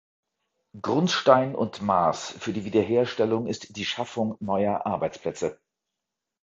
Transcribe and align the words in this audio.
Grundstein 0.81 1.53
und 1.53 1.83
Maß 1.83 2.31
für 2.39 2.53
die 2.53 2.65
Wiederherstellung 2.65 3.45
ist 3.45 3.75
die 3.77 3.85
Schaffung 3.85 4.35
neuer 4.39 4.87
Arbeitsplätze. 4.87 5.59